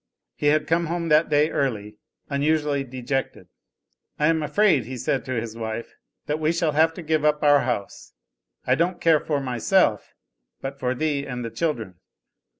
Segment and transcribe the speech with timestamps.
[0.35, 3.49] He had come home that day early, unusually dejected.
[4.17, 5.93] "I am afraid," he said to his wife,
[6.25, 8.13] "that we shall have to give up our house.
[8.65, 10.15] I don't care for myself,
[10.59, 11.99] but for thee and the children."